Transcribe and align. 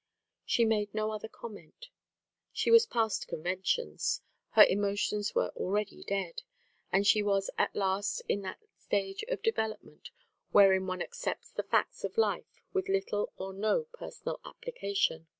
She 0.45 0.65
made 0.65 0.95
no 0.95 1.11
other 1.11 1.27
comment. 1.27 1.89
She 2.51 2.71
was 2.71 2.87
past 2.87 3.27
conventions; 3.27 4.21
her 4.53 4.63
emotions 4.63 5.35
were 5.35 5.49
already 5.49 6.03
dead. 6.03 6.41
And 6.91 7.05
she 7.05 7.21
was 7.21 7.51
at 7.55 7.75
last 7.75 8.21
in 8.21 8.41
that 8.41 8.63
stage 8.79 9.23
of 9.27 9.43
development 9.43 10.09
wherein 10.49 10.87
one 10.87 11.03
accepts 11.03 11.51
the 11.51 11.61
facts 11.61 12.03
of 12.03 12.17
life 12.17 12.63
with 12.73 12.89
little 12.89 13.31
or 13.37 13.53
no 13.53 13.83
personal 13.93 14.39
application. 14.43 15.27